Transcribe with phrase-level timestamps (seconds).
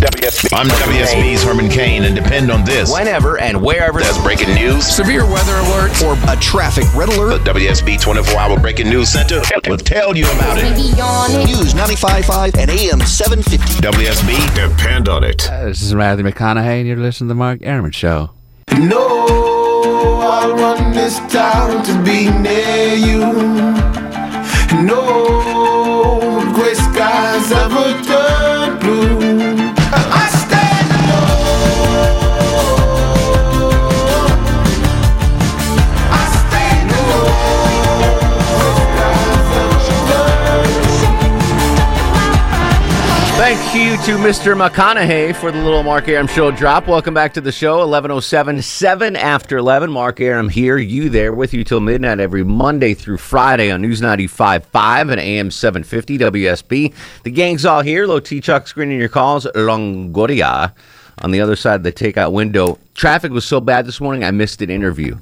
[0.00, 0.48] WSB.
[0.56, 2.90] I'm WSB's Herman Cain, and depend on this.
[2.90, 4.86] Whenever and wherever There's breaking news.
[4.86, 7.38] severe weather alert, or a traffic red The.
[7.44, 10.74] WSB 24 Hour Breaking News Center will tell you about it.
[10.74, 13.82] News 95.5 and AM 750.
[13.86, 15.50] WSB, depend on it.
[15.50, 18.30] Uh, this is Matthew McConaughey, and you're listening to the Mark Arum Show.
[18.78, 19.26] No,
[20.22, 23.20] I want this town to be near you.
[24.82, 29.29] No gray skies ever turn blue.
[43.90, 44.54] You to Mr.
[44.56, 46.86] McConaughey for the little Mark Arum Show drop.
[46.86, 49.90] Welcome back to the show, 1107, 7 after 11.
[49.90, 54.00] Mark Arum here, you there, with you till midnight every Monday through Friday on News
[54.00, 56.94] 95.5 and AM 750 WSB.
[57.24, 58.06] The gang's all here.
[58.06, 59.44] Low T Chuck screening your calls.
[59.56, 60.72] Longoria
[61.18, 62.78] on the other side of the takeout window.
[62.94, 65.18] Traffic was so bad this morning, I missed an interview.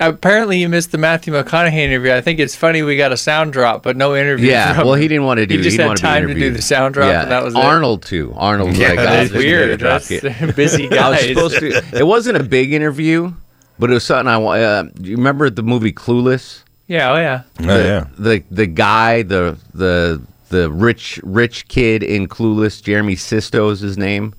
[0.00, 2.12] Apparently, you missed the Matthew McConaughey interview.
[2.12, 4.50] I think it's funny we got a sound drop, but no interview.
[4.50, 5.02] Yeah, from well, him.
[5.02, 5.56] he didn't want to do.
[5.56, 7.42] He just didn't had want to time to do the sound drop, Yeah, and that
[7.42, 7.60] was it.
[7.64, 8.32] Arnold too.
[8.36, 9.80] Arnold was Yeah, like, that "Oh, is this Weird.
[9.80, 11.82] That's drop it." busy I was supposed to.
[11.98, 13.32] It wasn't a big interview,
[13.78, 14.40] but it was something I.
[14.42, 16.62] Uh, do you remember the movie Clueless?
[16.86, 17.42] Yeah, oh yeah.
[17.58, 23.80] the, The the guy, the the the rich rich kid in Clueless, Jeremy Sisto is
[23.80, 24.32] his name.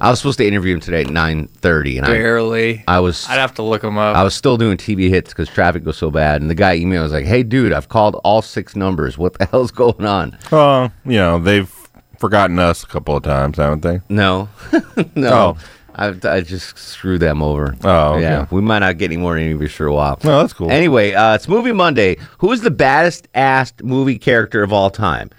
[0.00, 2.82] I was supposed to interview him today at nine thirty, and I Barely.
[2.88, 4.16] I was I'd have to look him up.
[4.16, 6.40] I was still doing TV hits because traffic was so bad.
[6.40, 9.16] And the guy emailed was like, "Hey, dude, I've called all six numbers.
[9.16, 11.70] What the hell's going on?" Well, you know, they've
[12.18, 14.00] forgotten us a couple of times, haven't they?
[14.08, 14.48] No,
[15.14, 15.56] no.
[15.56, 15.58] Oh.
[15.96, 17.76] I, I just screwed them over.
[17.84, 18.22] Oh, okay.
[18.22, 18.48] yeah.
[18.50, 20.18] We might not get any more interviews for a while.
[20.24, 20.68] Well, that's cool.
[20.68, 22.16] Anyway, uh, it's Movie Monday.
[22.38, 25.30] Who is the baddest asked movie character of all time?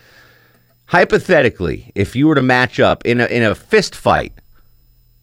[0.85, 4.31] Hypothetically, if you were to match up in a in a fist fight,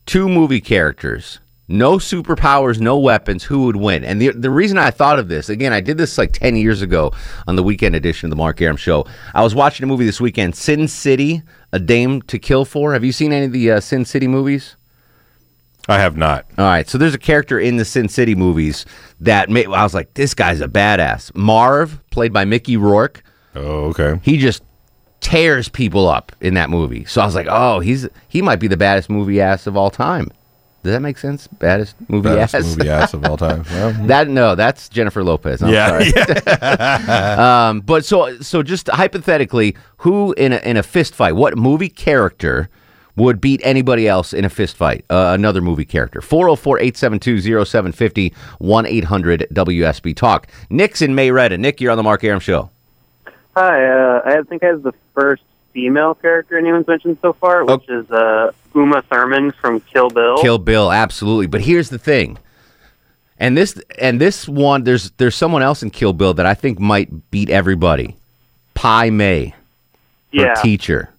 [0.07, 4.05] two movie characters, no superpowers, no weapons, who would win?
[4.05, 6.83] And the the reason I thought of this, again, I did this like ten years
[6.83, 7.13] ago
[7.47, 9.07] on the weekend edition of the Mark Arum Show.
[9.35, 11.43] I was watching a movie this weekend, Sin City,
[11.73, 12.93] A Dame to Kill For.
[12.93, 14.77] Have you seen any of the uh, Sin City movies?
[15.89, 16.47] I have not.
[16.59, 18.87] All right, so there's a character in the Sin City movies
[19.19, 21.35] that made, I was like, this guy's a badass.
[21.35, 23.25] Marv, played by Mickey Rourke,
[23.57, 24.21] Oh, okay.
[24.23, 24.63] he just
[25.23, 27.07] tears people up in that movie.
[27.07, 29.91] So I was like, oh, he's he might be the baddest movie ass of all
[29.91, 30.29] time.
[30.83, 31.47] Does that make sense?
[31.47, 32.77] Baddest movie Best ass.
[32.77, 33.65] movie ass of all time.
[33.71, 35.63] Well, that no, that's Jennifer Lopez.
[35.63, 36.13] I'm yeah, sorry.
[36.15, 37.69] yeah.
[37.71, 41.89] Um, but so so just hypothetically, who in a in a fist fight, what movie
[41.89, 42.69] character
[43.15, 45.05] would beat anybody else in a fist fight?
[45.09, 46.21] Uh, another movie character.
[46.21, 50.49] 404-872-0750 1-800 WSB Talk.
[50.71, 51.59] Nick's in Marietta.
[51.59, 52.71] Nick, you're on the Mark Arum show.
[53.55, 55.43] Hi, uh, I think I have the first
[55.73, 60.39] female character anyone's mentioned so far, which is uh, Uma Thurman from Kill Bill.
[60.41, 61.47] Kill Bill, absolutely.
[61.47, 62.39] But here's the thing.
[63.39, 66.79] And this and this one, there's there's someone else in Kill Bill that I think
[66.79, 68.17] might beat everybody.
[68.75, 69.55] Pai Mei,
[70.31, 70.55] yeah.
[70.55, 71.11] teacher.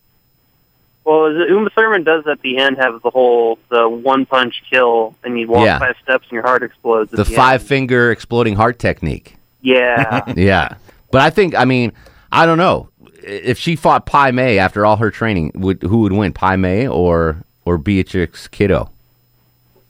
[1.06, 5.40] well, Uma Thurman does at the end have the whole the one punch kill, and
[5.40, 5.80] you walk Yeah.
[5.80, 7.12] five steps and your heart explodes.
[7.12, 7.68] The the, five End.
[7.70, 9.36] finger exploding heart technique.
[9.62, 10.24] Yeah.
[10.36, 10.76] Yeah.
[11.12, 11.92] But I think, I mean,
[12.34, 12.90] I don't know.
[13.24, 16.88] If she fought Pai Mei after all her training, would who would win, Pai Mei
[16.88, 18.90] or or Beatrix Kiddo?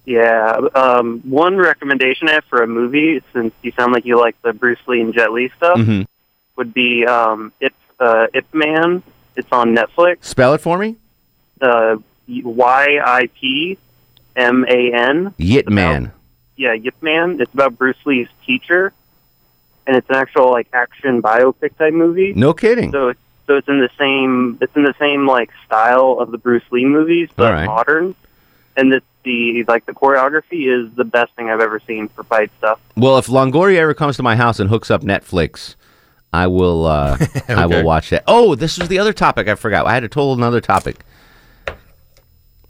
[0.05, 0.59] yeah.
[0.75, 4.51] Um, one recommendation I have for a movie, since you sound like you like the
[4.53, 6.05] Bruce Lee and Jet Li stuff, Mhm.
[6.57, 9.01] would be um, Ip uh, Ip Man.
[9.35, 10.25] It's on Netflix.
[10.25, 10.97] Spell it for me.
[11.61, 11.95] Uh,
[12.27, 13.77] Y I P
[14.35, 15.33] M A N.
[15.37, 16.11] Yip Man.
[16.57, 17.39] yeah, Yip Man.
[17.41, 18.91] It's about Bruce Lee's teacher,
[19.87, 22.33] and it's an actual like action biopic type movie.
[22.33, 22.91] No kidding.
[22.91, 23.13] So,
[23.47, 26.85] so it's in the same it's in the same like style of the Bruce Lee
[26.85, 27.65] movies, but All right.
[27.65, 28.15] modern.
[28.75, 32.49] And the, the like the choreography is the best thing I've ever seen for fight
[32.57, 32.79] stuff.
[32.97, 35.75] Well, if Longoria ever comes to my house and hooks up Netflix,
[36.33, 36.85] I will.
[36.87, 38.23] Uh, I will watch that.
[38.25, 39.85] Oh, this was the other topic I forgot.
[39.85, 41.05] I had a total another topic.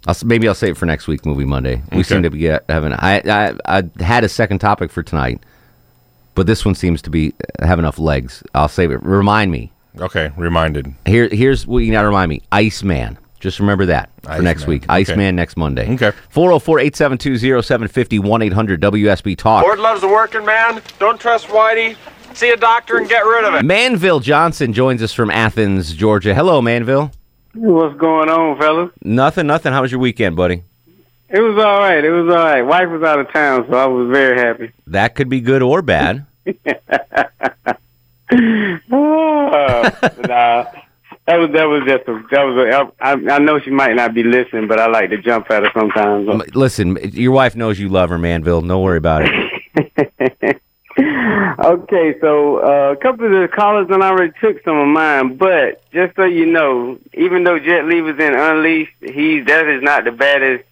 [0.05, 1.81] I'll, maybe I'll save it for next week, Movie Monday.
[1.91, 2.03] We Okay.
[2.03, 2.91] seem to be get, having.
[2.91, 5.41] I, I I had a second topic for tonight,
[6.35, 8.43] but this one seems to be uh, have enough legs.
[8.53, 9.01] I'll save it.
[9.03, 9.71] Remind me.
[9.99, 10.93] Okay, reminded.
[11.05, 12.41] Here, here's what you got to remind me.
[12.51, 14.69] Iceman, Just remember that for next Iceman.
[14.75, 14.83] week.
[14.85, 14.93] Okay.
[14.93, 15.93] Iceman next Monday.
[15.93, 16.11] Okay.
[16.29, 19.63] 404 872 0750 1 800 WSB Talk.
[19.63, 20.81] Ford loves a working man.
[20.99, 21.95] Don't trust Whitey.
[22.33, 23.63] See a doctor and get rid of it.
[23.63, 26.33] Manville Johnson joins us from Athens, Georgia.
[26.33, 27.11] Hello, Manville.
[27.53, 28.89] What's going on, fellas?
[29.03, 29.71] Nothing, nothing.
[29.73, 30.63] How was your weekend, buddy?
[31.33, 32.05] It was all right.
[32.05, 32.61] It was all right.
[32.61, 34.71] Wife was out of town, so I was very happy.
[34.87, 36.25] That could be good or bad.
[38.35, 39.81] Oh,
[40.27, 40.65] nah,
[41.27, 44.15] that was that was just a, that was a, I, I know she might not
[44.15, 46.27] be listening, but I like to jump at her sometimes.
[46.55, 48.61] Listen, your wife knows you love her, Manville.
[48.61, 49.29] Don't worry about it.
[50.99, 55.83] okay, so uh, a couple of the callers done already took some of mine, but
[55.91, 60.05] just so you know, even though Jet Li was in Unleashed, he that is not
[60.05, 60.63] the baddest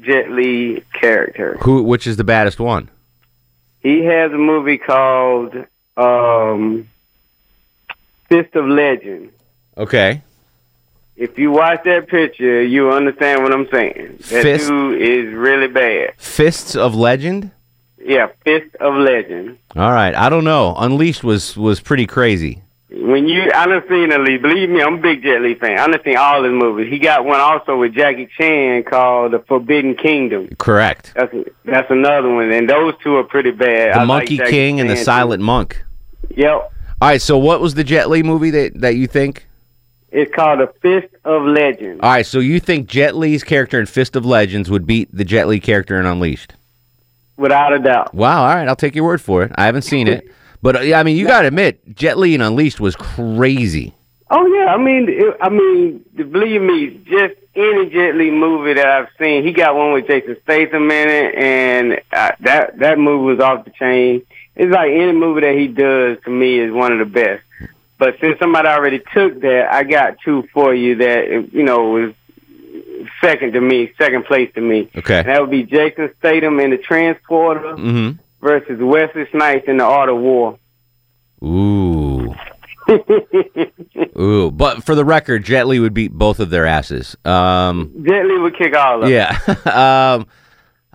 [0.00, 1.56] Jet Li character.
[1.62, 1.82] Who?
[1.82, 2.88] Which is the baddest one?
[3.80, 5.54] He has a movie called
[5.96, 6.88] um,
[8.28, 9.32] Fist of Legend.
[9.76, 10.22] Okay.
[11.16, 14.18] If you watch that picture, you understand what I'm saying.
[14.30, 16.14] That Fist- dude is really bad.
[16.16, 17.50] Fists of Legend.
[18.00, 19.58] Yeah, Fist of Legend.
[19.74, 20.14] All right.
[20.14, 20.74] I don't know.
[20.76, 22.62] Unleashed was was pretty crazy.
[22.90, 24.38] When you, I done seen Jet Li.
[24.38, 25.78] Believe me, I'm a big Jet Li fan.
[25.78, 26.90] I done seen all his movies.
[26.90, 30.48] He got one also with Jackie Chan called The Forbidden Kingdom.
[30.58, 31.12] Correct.
[31.14, 31.34] That's
[31.66, 33.94] that's another one, and those two are pretty bad.
[33.94, 35.04] The I Monkey Jackie King and the too.
[35.04, 35.84] Silent Monk.
[36.34, 36.70] Yep, All
[37.02, 37.20] right.
[37.20, 39.46] So what was the Jet Li movie that that you think?
[40.10, 42.00] it's called The Fist of Legends.
[42.02, 42.24] All right.
[42.24, 45.60] So you think Jet Li's character in Fist of Legends would beat the Jet Li
[45.60, 46.54] character in Unleashed?
[47.36, 48.14] Without a doubt.
[48.14, 48.48] Wow.
[48.48, 48.66] All right.
[48.66, 49.52] I'll take your word for it.
[49.56, 50.26] I haven't seen it,
[50.62, 53.94] but uh, yeah, I mean, you got to admit, Jet Li and Unleashed was crazy.
[54.30, 58.86] Oh yeah, I mean, it, I mean, believe me, just any Jet Li movie that
[58.86, 63.24] I've seen, he got one with Jason Statham in it, and uh, that that movie
[63.24, 64.22] was off the chain.
[64.54, 67.42] It's like any movie that he does to me is one of the best.
[67.96, 72.14] But since somebody already took that, I got two for you that you know was
[73.20, 74.90] second to me, second place to me.
[74.96, 75.20] Okay.
[75.20, 78.20] And that would be Jason Statham in the Transporter Mm-hmm.
[78.40, 80.58] Versus Wesley Snipes in the Art of War.
[81.44, 82.34] Ooh.
[84.18, 84.50] Ooh.
[84.50, 87.16] But for the record, Jet Li would beat both of their asses.
[87.24, 87.92] Um.
[88.06, 89.10] Jet Li would kick all of them.
[89.10, 89.38] Yeah.
[90.16, 90.26] um.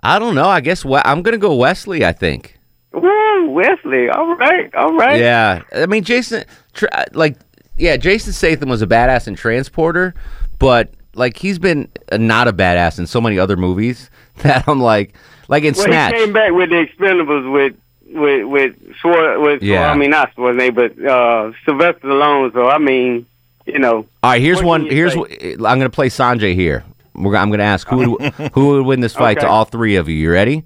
[0.02, 0.48] I don't know.
[0.48, 2.04] I guess we- I'm gonna go Wesley.
[2.04, 2.58] I think.
[2.92, 4.08] Woo, Wesley.
[4.10, 5.18] All right, all right.
[5.18, 6.44] Yeah, I mean Jason,
[6.74, 7.36] tr- uh, like,
[7.78, 10.14] yeah, Jason Statham was a badass in Transporter,
[10.58, 14.10] but like he's been not a badass in so many other movies
[14.42, 15.14] that I'm like,
[15.48, 16.14] like in Well, Snatch.
[16.14, 17.74] he came back with the Expendables with
[18.06, 19.90] with with Swar with Yeah.
[19.90, 22.52] I mean not Schwarzenegger, but uh, Sylvester Stallone.
[22.52, 23.26] So I mean,
[23.66, 24.86] you know, All right, here's one.
[24.86, 26.84] Here's what I'm gonna play Sanjay here.
[27.14, 30.08] We're, I'm gonna ask who would, who would win this fight to all three of
[30.08, 30.16] you.
[30.16, 30.64] You ready?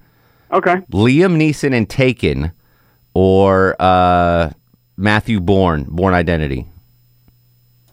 [0.52, 0.76] okay.
[0.92, 2.52] Liam Neeson and Taken,
[3.14, 4.50] or uh,
[4.96, 6.64] Matthew Bourne, Bourne Identity.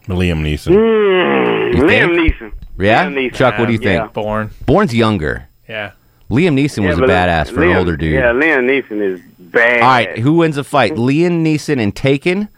[0.08, 0.72] Liam Neeson.
[0.74, 2.12] Mm, Liam think?
[2.34, 2.52] Neeson.
[2.78, 3.34] Yeah, Liam Neeson.
[3.34, 4.00] Chuck, what do you think?
[4.02, 4.06] Yeah.
[4.08, 4.50] Bourne.
[4.66, 5.48] Bourne's younger.
[5.68, 5.92] Yeah.
[6.30, 8.14] Liam Neeson was a badass for an older dude.
[8.14, 9.82] Yeah, Liam Neeson is bad.
[9.82, 10.94] All right, who wins the fight?
[10.94, 12.48] Liam Neeson in Taken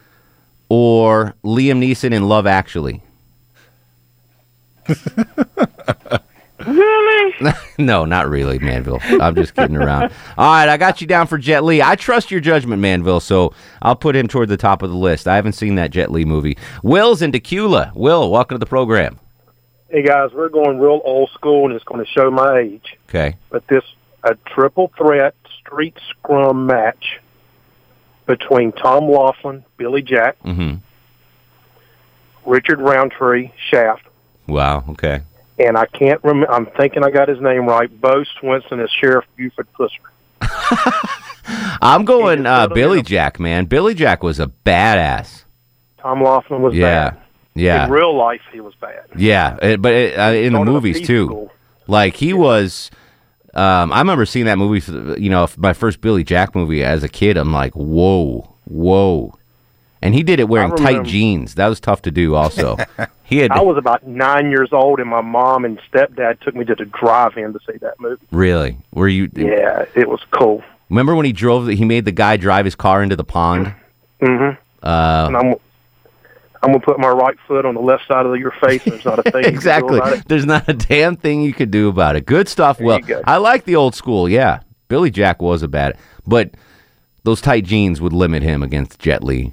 [0.68, 3.02] or Liam Neeson in Love Actually?
[6.66, 7.34] Really?
[7.78, 9.00] no, not really, Manville.
[9.02, 10.12] I'm just kidding around.
[10.36, 11.82] All right, I got you down for Jet Li.
[11.82, 15.28] I trust your judgment, Manville, so I'll put him toward the top of the list.
[15.28, 16.56] I haven't seen that Jet Li movie.
[16.82, 17.92] Will's in Tequila.
[17.94, 19.18] Will, welcome to the program.
[19.88, 22.96] Hey guys, we're going real old school, and it's going to show my age.
[23.08, 23.36] Okay.
[23.50, 23.84] But this
[24.22, 27.20] a triple threat street scrum match
[28.26, 30.76] between Tom Laughlin, Billy Jack, Mm-hmm.
[32.50, 34.04] Richard Roundtree, Shaft,
[34.46, 34.84] Wow.
[34.90, 35.20] Okay.
[35.58, 36.50] and I can't remember.
[36.50, 37.88] I'm thinking I got his name right.
[38.00, 39.98] Bo Svenson as Sheriff Buford Pusser.
[41.82, 43.66] I'm going uh, Billy Jack, man.
[43.66, 45.44] Billy Jack was a badass.
[45.98, 47.10] Tom Laughlin was Yeah.
[47.10, 47.20] bad.
[47.58, 47.86] Yeah.
[47.86, 49.04] In real life, he was bad.
[49.16, 51.26] Yeah, uh, but uh, uh, in the movies too.
[51.26, 51.52] school.
[51.86, 52.90] Like he was,
[53.54, 55.20] um, I remember seeing that movie.
[55.20, 57.36] You know, my first Billy Jack movie as a kid.
[57.36, 59.34] I'm like, whoa, whoa,
[60.02, 61.54] and he did it wearing tight jeans.
[61.56, 62.34] That was tough to do.
[62.34, 62.76] Also,
[63.24, 66.64] he had I was about nine years old, and my mom and stepdad took me
[66.66, 68.24] to the drive-in to see that movie.
[68.30, 68.76] really.
[68.92, 69.30] Were you?
[69.34, 70.62] Yeah, it was cool.
[70.90, 71.66] Remember when he drove?
[71.68, 73.74] He made the guy drive his car into the pond.
[74.20, 74.50] hmm
[74.82, 75.56] Uh, and
[76.62, 78.84] I'm I'm gonna put my right foot on the left side of your face.
[78.84, 79.98] And there's not a thing you can do exactly.
[79.98, 80.28] about it.
[80.28, 82.26] There's not a damn thing you could do about it.
[82.26, 82.80] Good stuff.
[82.80, 83.22] well, go.
[83.26, 84.28] I like the old school.
[84.28, 85.96] Yeah, Billy Jack was a bad,
[86.26, 86.50] but
[87.24, 89.52] those tight jeans would limit him against Jet Li.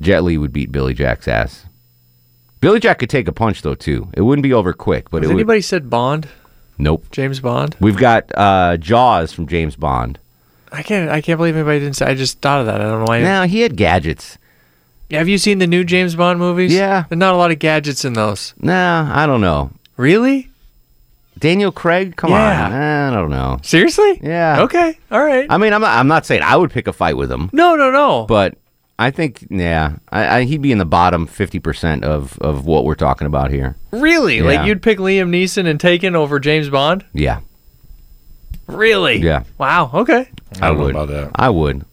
[0.00, 1.64] Jet Li would beat Billy Jack's ass.
[2.60, 4.08] Billy Jack could take a punch though too.
[4.14, 5.40] It wouldn't be over quick, but Has it would.
[5.40, 6.28] anybody said Bond?
[6.78, 7.06] Nope.
[7.10, 7.76] James Bond?
[7.80, 10.18] We've got uh, Jaws from James Bond.
[10.72, 11.10] I can't.
[11.10, 12.06] I can't believe anybody didn't say.
[12.06, 12.80] I just thought of that.
[12.80, 13.20] I don't know why.
[13.20, 14.36] Now he had gadgets.
[15.10, 16.72] Have you seen the new James Bond movies?
[16.74, 17.04] Yeah.
[17.08, 18.54] There's not a lot of gadgets in those.
[18.60, 19.70] Nah, I don't know.
[19.96, 20.48] Really?
[21.38, 22.16] Daniel Craig?
[22.16, 22.66] Come Yeah.
[22.66, 22.72] on.
[22.72, 23.58] I don't know.
[23.62, 24.18] Seriously?
[24.22, 24.62] Yeah.
[24.62, 24.98] Okay.
[25.10, 25.46] All right.
[25.48, 27.76] I mean, I'm not, I'm not saying I would pick a fight with him, no,
[27.76, 28.24] no, no.
[28.26, 28.56] but
[28.98, 32.94] I think, yeah, I, I, he'd be in the bottom 50% of, of what we're
[32.94, 33.76] talking about here.
[33.92, 34.38] really?
[34.38, 34.44] Yeah.
[34.44, 37.04] Like you'd pick Liam Neeson and Taken over James Bond?
[37.12, 37.40] Yeah.
[38.66, 39.18] Really?
[39.18, 39.44] Yeah.
[39.58, 39.90] Wow.
[39.94, 40.28] Okay.
[40.60, 40.90] I don't know would.
[40.94, 41.30] about that.
[41.36, 41.84] I would.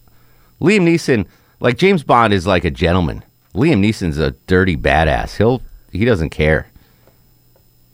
[0.62, 1.26] Liam Neeson,
[1.64, 3.24] like James Bond is like a gentleman.
[3.56, 5.38] Liam Neeson's a dirty badass.
[5.38, 6.68] He'll he doesn't care.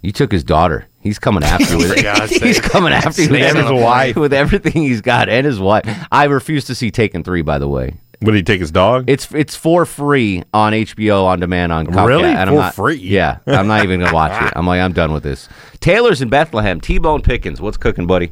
[0.01, 0.88] You took his daughter.
[1.01, 2.41] He's coming after you with it.
[2.43, 4.15] He's coming after you with, And his every- wife.
[4.15, 5.83] with everything he's got and his wife.
[6.11, 7.41] I refuse to see Taken Three.
[7.41, 9.09] By the way, Would he take his dog?
[9.09, 12.07] it's it's for free on HBO on demand on Comcast.
[12.07, 12.23] Really?
[12.25, 12.95] And I'm For not- free?
[12.95, 14.53] Yeah, I'm not even gonna watch it.
[14.55, 15.47] I'm like I'm done with this.
[15.81, 16.79] Taylor's in Bethlehem.
[16.81, 17.59] T-Bone Pickens.
[17.61, 18.31] What's cooking, buddy?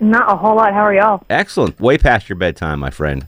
[0.00, 0.72] Not a whole lot.
[0.72, 1.24] How are y'all?
[1.30, 1.80] Excellent.
[1.80, 3.24] Way past your bedtime, my friend.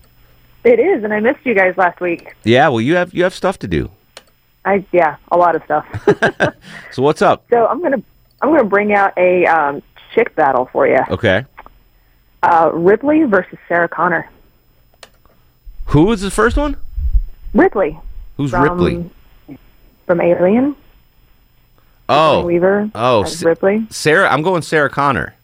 [0.64, 2.34] It is, and I missed you guys last week.
[2.44, 2.68] Yeah.
[2.68, 3.90] Well, you have you have stuff to do.
[4.64, 5.86] I yeah, a lot of stuff.
[6.92, 7.44] So what's up?
[7.50, 8.02] so I'm gonna
[8.40, 9.82] I'm gonna bring out a um,
[10.14, 11.00] chick battle for you.
[11.10, 11.44] Okay.
[12.42, 14.30] Uh, Ripley versus Sarah Connor.
[15.86, 16.76] Who was the first one?
[17.52, 17.98] Ripley
[18.36, 19.10] Who's from Ripley?
[20.06, 20.76] from Alien.
[22.08, 22.90] Oh, Weaver.
[22.94, 23.86] oh, Sa- Ripley.
[23.90, 24.28] Sarah.
[24.30, 25.34] I'm going Sarah Connor.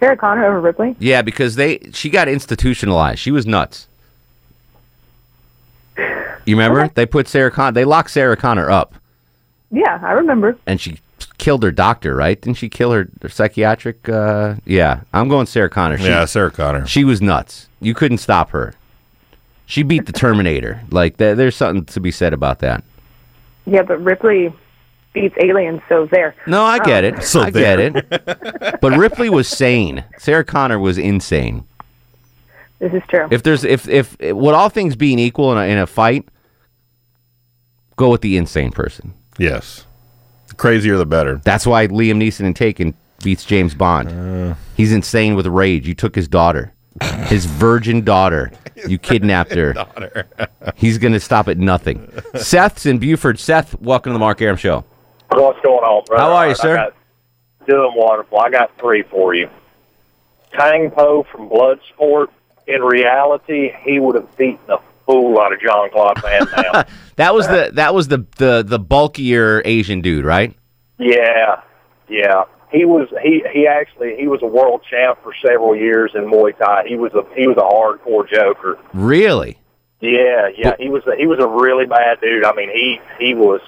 [0.00, 0.96] Sarah Connor over Ripley.
[0.98, 3.20] Yeah, because they she got institutionalized.
[3.20, 3.86] She was nuts.
[6.46, 6.88] You remember?
[6.94, 7.72] They put Sarah Connor.
[7.72, 8.94] They locked Sarah Connor up,
[9.70, 10.56] Yeah, I remember.
[10.66, 10.98] and she
[11.38, 12.14] killed her doctor.
[12.14, 12.40] Right?
[12.40, 14.08] Didn't she kill her, her psychiatric?
[14.08, 15.98] Uh, yeah, I'm going Sarah Connor.
[15.98, 16.86] She, yeah, Sarah Connor.
[16.86, 17.68] she was nuts.
[17.80, 18.74] You couldn't stop her.
[19.66, 20.82] She beat the Terminator.
[20.90, 22.84] Like there, there's something to be said about that.
[23.66, 24.52] Yeah, but Ripley
[25.14, 26.34] beats aliens, so there.
[26.46, 27.22] No, I get it.
[27.22, 27.90] So I there.
[27.90, 28.80] get it.
[28.82, 30.04] but Ripley was sane.
[30.18, 31.64] Sarah Connor was insane.
[32.80, 33.26] This is true.
[33.30, 36.28] If there's if if with all things being equal in a, in a fight,
[37.96, 39.14] go with the insane person.
[39.38, 39.84] Yes.
[40.48, 41.40] The crazier the better.
[41.44, 44.08] That's why Liam Neeson in Taken beats James Bond.
[44.10, 44.54] Uh.
[44.76, 45.86] He's insane with rage.
[45.88, 46.72] You took his daughter,
[47.26, 48.50] his virgin daughter.
[48.88, 49.72] You kidnapped her.
[50.74, 52.10] He's gonna stop at nothing.
[52.34, 53.38] Seth's in Buford.
[53.38, 54.84] Seth, welcome to the Mark Arum Show.
[55.30, 56.22] What's going on, brother?
[56.22, 56.74] How are you, sir?
[56.76, 56.94] got-
[57.66, 58.38] doing wonderful.
[58.40, 59.48] I got three for you.
[60.58, 62.28] Tong Po from Bloodsport.
[62.66, 66.84] In reality, he would have beaten the fool out of John Claude Van Damme.
[67.16, 70.54] That was the that was the the the bulkier Asian dude, right?
[70.98, 71.60] yeah,
[72.08, 72.44] yeah.
[72.72, 76.56] He was he he actually he was a world champ for several years in Muay
[76.58, 76.84] Thai.
[76.88, 78.78] He was a he was a hardcore joker.
[78.92, 79.58] Really?
[80.00, 80.70] Yeah, yeah.
[80.70, 82.44] But- he was a, he was a really bad dude.
[82.44, 83.60] I mean, he he was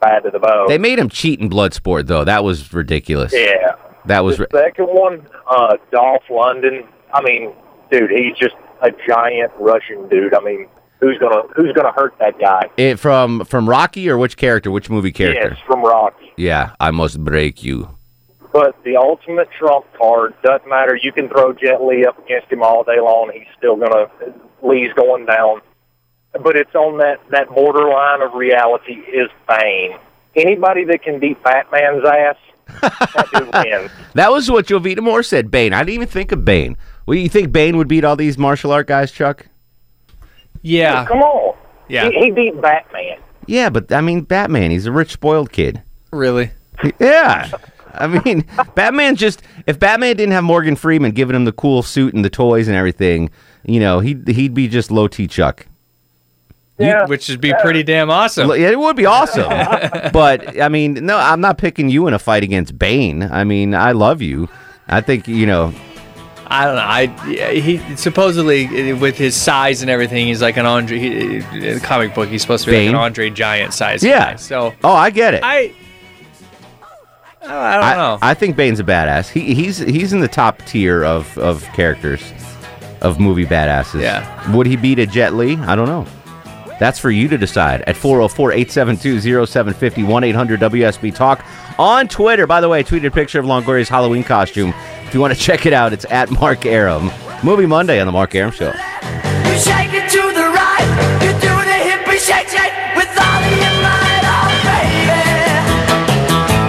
[0.00, 0.66] bad to the bone.
[0.68, 2.24] They made him cheat in Bloodsport, though.
[2.24, 3.32] That was ridiculous.
[3.32, 3.76] yeah.
[4.06, 4.38] That was.
[4.38, 6.86] the Ri- second one, uh, Dolph Lundgren.
[7.12, 7.52] I mean,
[7.90, 10.34] dude, he's just a giant Russian dude.
[10.34, 10.66] I mean,
[11.00, 12.68] who's gonna who's gonna hurt that guy?
[12.76, 14.70] it from from Rocky or which character?
[14.70, 15.56] Which movie character?
[15.56, 16.32] Yes, from Rocky.
[16.36, 17.90] Yeah, I must break you.
[18.52, 20.96] But the ultimate trump card doesn't matter.
[20.96, 23.30] You can throw Jet Li up against him all day long.
[23.34, 24.06] He's still gonna
[24.62, 25.60] Lee's going down.
[26.42, 29.98] But it's on that that borderline of reality is Bane.
[30.36, 32.36] Anybody that can beat Batman's ass,
[32.82, 33.28] that
[33.64, 33.90] dude.
[34.14, 35.50] That was what Jovita Moore said.
[35.50, 35.72] Bane.
[35.72, 36.76] I didn't even think of Bane.
[37.06, 39.46] Well, you think Bane would beat all these martial art guys, Chuck?
[40.62, 41.04] Yeah.
[41.06, 41.56] Come on.
[41.88, 42.10] Yeah.
[42.10, 43.18] He, he beat Batman.
[43.46, 44.70] Yeah, but I mean, Batman.
[44.70, 45.82] He's a rich, spoiled kid.
[46.12, 46.50] Really?
[46.98, 47.50] Yeah.
[47.94, 52.14] I mean, Batman just if Batman didn't have Morgan Freeman giving him the cool suit
[52.14, 53.30] and the toys and everything,
[53.64, 55.66] you know, he'd he'd be just low T Chuck.
[56.78, 57.06] Yeah.
[57.06, 58.50] Which would be pretty damn awesome.
[58.50, 59.48] Yeah, it would be awesome.
[60.12, 63.24] but I mean, no, I'm not picking you in a fight against Bane.
[63.24, 64.48] I mean, I love you.
[64.86, 65.74] I think you know.
[66.50, 66.80] I don't know.
[66.82, 70.98] I yeah, he supposedly uh, with his size and everything, he's like an Andre.
[70.98, 74.02] He, in the comic book, he's supposed to be like an Andre Giant size.
[74.02, 74.32] Yeah.
[74.32, 74.36] Guy.
[74.36, 75.42] So Oh, I get it.
[75.44, 75.72] I.
[77.42, 78.18] I don't I, know.
[78.20, 79.28] I think Bane's a badass.
[79.30, 82.20] He, he's he's in the top tier of, of characters
[83.00, 84.02] of movie badasses.
[84.02, 84.54] Yeah.
[84.54, 85.56] Would he beat a Jet Li?
[85.56, 86.06] I don't know.
[86.78, 91.44] That's for you to decide at 404 872 0750 1 800 WSB Talk.
[91.78, 94.72] On Twitter, by the way, I tweeted a picture of Longoria's Halloween costume.
[95.04, 97.10] If you want to check it out, it's at Mark Arum.
[97.42, 98.66] Movie Monday on The Mark Arum Show.
[98.66, 98.72] You
[99.58, 104.24] shake it to the right, you do the hippie shake shake with all your might,
[104.26, 105.52] oh baby.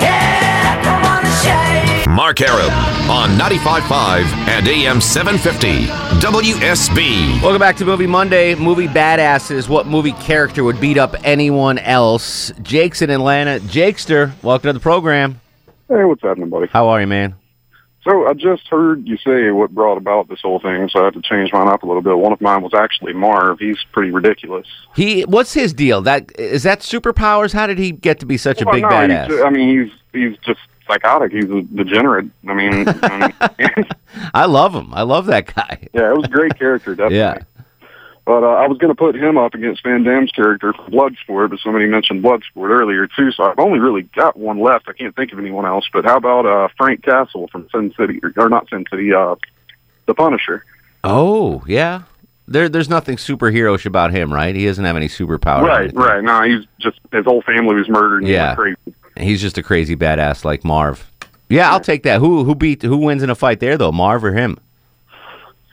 [0.04, 2.10] Yeah, come on and shake.
[2.16, 5.88] Mark Arum on 95.5 and AM 750
[6.20, 7.42] WSB.
[7.42, 8.54] Welcome back to Movie Monday.
[8.54, 9.68] Movie badasses.
[9.68, 12.51] What movie character would beat up anyone else?
[12.62, 13.60] Jake's in Atlanta.
[13.62, 15.42] Jakester, welcome to the program.
[15.88, 16.68] Hey, what's happening, buddy?
[16.68, 17.36] How are you, man?
[18.04, 21.16] So I just heard you say what brought about this whole thing, so I had
[21.16, 22.18] to change mine up a little bit.
[22.18, 23.60] One of mine was actually Marv.
[23.60, 24.68] He's pretty ridiculous.
[24.96, 26.01] He what's his deal?
[26.01, 27.54] That is that superpowers?
[27.54, 29.28] How did he get to be such a big no, badass?
[29.28, 31.31] ju- I mean, he's he's just psychotic.
[31.31, 32.25] He's a degenerate.
[32.48, 33.86] I mean, I mean,
[34.34, 34.93] I love him.
[34.93, 35.88] I love that guy.
[35.93, 37.17] yeah, it was a great character, definitely.
[37.17, 37.39] Yeah.
[38.25, 41.50] But uh, I was going to put him up against Van Damme's character for Bloodsport,
[41.50, 44.88] but somebody mentioned Bloodsport earlier too, so I've only really got one left.
[44.88, 45.89] I can't think of anyone else.
[45.91, 49.36] But how about uh, Frank Castle from Sin City, or, or not Sin City, uh,
[50.05, 50.63] The Punisher?
[51.03, 52.03] Oh yeah.
[52.48, 54.55] There, there's nothing superheroish about him, right?
[54.55, 55.67] He doesn't have any superpowers.
[55.67, 56.24] right, right.
[56.24, 58.24] No, he's just his whole family was murdered.
[58.24, 58.53] And Yeah.
[58.55, 58.77] crazy.
[59.19, 61.09] He's just a crazy badass like Marv.
[61.49, 62.19] Yeah, I'll take that.
[62.19, 64.59] Who who beat who wins in a fight there though, Marv or him?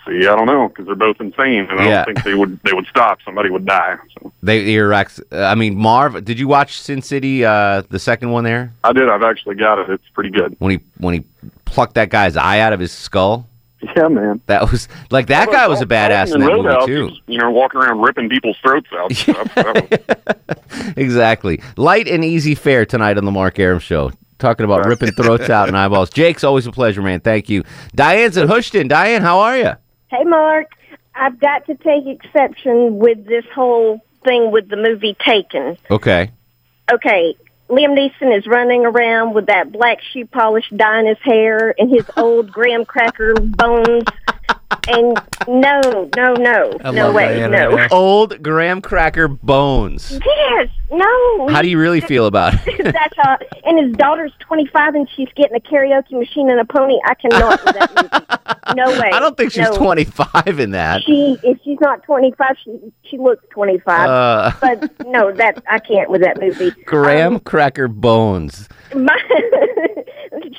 [0.06, 2.04] See, I don't know because they're both insane, and I Yeah.
[2.04, 3.18] don't think they would they would stop.
[3.24, 3.96] Somebody would die.
[4.20, 4.78] So They.
[4.80, 6.24] Uh, I mean, Marv.
[6.24, 7.44] Did you watch Sin City?
[7.44, 9.08] Uh, the second one there I did.
[9.08, 9.90] I've actually got it.
[9.90, 10.54] It's pretty good.
[10.60, 11.24] when he when he
[11.64, 13.48] plucked that guy's eye out of his skull.
[13.82, 14.40] Yeah, man.
[14.46, 17.08] That was like that guy was a badass in that movie Roadhouse, too.
[17.08, 19.10] he's, You know, walking around ripping people's throats out.
[19.10, 19.54] and stuff.
[19.54, 21.60] That was- Exactly.
[21.76, 24.12] Light and easy fare tonight on the Mark Arum Show.
[24.38, 26.10] Talking about ripping throats out and eyeballs.
[26.14, 27.20] Jake's always a pleasure, man.
[27.20, 27.64] Thank you.
[27.94, 28.88] Diane's at Houston.
[28.88, 29.70] Diane, how are you?
[30.08, 30.70] Hey, Mark,
[31.14, 35.76] I've got to take exception with this whole thing with the movie Taken.
[35.90, 36.30] Okay.
[36.92, 37.34] Okay,
[37.68, 42.08] Liam Neeson is running around with that black shoe polish dyeing his hair and his
[42.16, 44.04] old graham cracker bones.
[44.88, 45.80] And no,
[46.16, 47.72] no, no, I no way, Diane no.
[47.72, 47.90] right.
[47.90, 50.12] Old graham cracker bones.
[50.24, 51.48] Yes, no.
[51.48, 52.84] How do you really feel about it?
[52.84, 56.98] That's uh, and his daughter's 25 and she's getting a karaoke machine and a pony.
[57.04, 58.76] I cannot with that movie.
[58.76, 59.10] No way.
[59.12, 59.76] I don't think she's No.
[59.76, 61.02] 25 in that.
[61.02, 64.08] She, if she's not 25, she she looks 25.
[64.08, 64.52] Uh.
[64.60, 66.70] but no, that I can't with that movie.
[66.84, 68.68] Graham cracker bones.
[68.94, 69.16] My,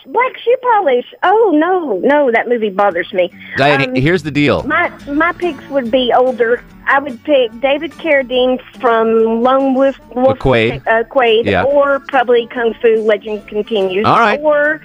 [0.07, 1.05] black shoe polish.
[1.23, 3.31] Oh no, no, that movie bothers me.
[3.57, 4.63] Diane, Um, here's the deal.
[4.63, 6.63] My my picks would be older.
[6.87, 10.81] I would pick David Carradine from Lone Wolf, Wolf Quaid.
[10.87, 11.63] uh, Quaid, Yeah.
[11.63, 14.05] or probably Kung Fu Legend Continues.
[14.05, 14.39] All right.
[14.41, 14.81] Or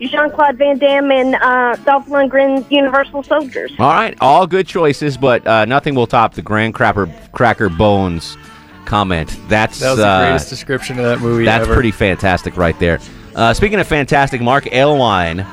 [0.00, 3.72] Jean Claude Van Damme and uh, Dolph Lundgren, Universal Soldiers.
[3.78, 8.36] All right, all good choices, but uh, nothing will top the Grand Cracker Cracker Bones
[8.84, 9.36] comment.
[9.48, 11.74] That's That was the uh, greatest description of that movie That's ever.
[11.74, 12.98] pretty fantastic right there.
[13.34, 15.46] Uh, speaking of fantastic, Mark Aylwine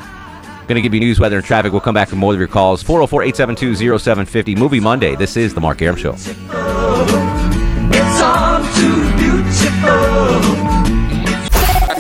[0.70, 1.72] going to give you news, weather, and traffic.
[1.72, 2.84] We'll come back with more of your calls.
[2.84, 4.56] 404 872 0750.
[4.56, 5.16] Movie Monday.
[5.16, 6.14] This is The Mark Arum Show.
[6.14, 6.28] It's
[8.22, 9.90] all too beautiful.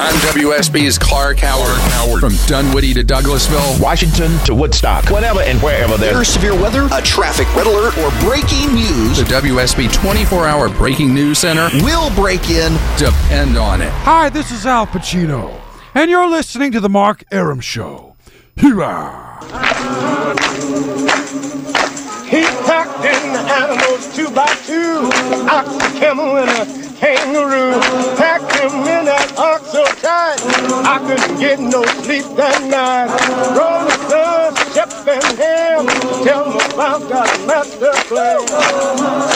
[0.02, 1.76] I'm WSB's Clark Howard.
[1.94, 2.20] Howard.
[2.20, 3.82] From Dunwoody to Douglasville.
[3.82, 5.10] Washington to Woodstock.
[5.10, 9.18] Whenever and wherever There's there's severe weather, a traffic red alert, or breaking news.
[9.18, 12.74] The WSB 24 hour breaking news center will break in.
[12.98, 13.89] Depend on it.
[14.04, 15.60] Hi, this is Al Pacino,
[15.93, 18.15] and you're listening to The Mark Arum Show.
[18.58, 19.39] Hoorah!
[22.30, 25.10] He packed in the animals two by two,
[25.49, 26.65] ox, a camel, and a
[26.97, 27.80] kangaroo.
[28.17, 30.38] Packed him in that ox so tight,
[30.86, 33.10] I couldn't get no sleep that night.
[33.58, 35.88] Roll the sun, Shep and Ham,
[36.23, 39.29] tell them about that master plan.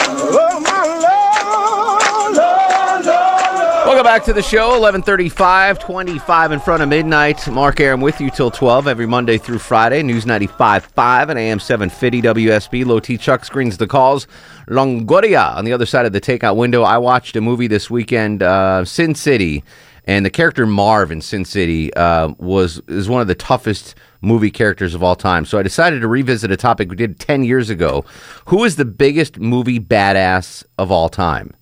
[4.04, 4.68] Back to the show.
[4.68, 7.48] 1135, 25 in front of midnight.
[7.48, 10.02] Mark Arum with you till 12 every Monday through Friday.
[10.02, 12.84] News 95.5 and AM 750 WSB.
[12.84, 14.26] Low T Chuck screens the calls.
[14.68, 16.82] Longoria on the other side of the takeout window.
[16.82, 19.64] I watched a movie this weekend, uh, Sin City,
[20.04, 24.50] and the character Marv in Sin City uh, was is one of the toughest movie
[24.50, 25.46] characters of all time.
[25.46, 28.04] So I decided to revisit a topic we did 10 years ago.
[28.48, 31.54] Who is the biggest movie badass of all time?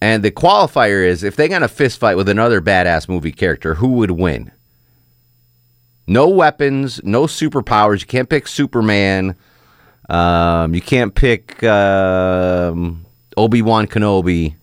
[0.00, 3.74] And the qualifier is if they got a fist fight with another badass movie character,
[3.74, 4.50] who would win?
[6.06, 8.00] No weapons, no superpowers.
[8.00, 9.36] You can't pick Superman.
[10.08, 13.04] Um, you can't pick um,
[13.36, 14.54] Obi Wan Kenobi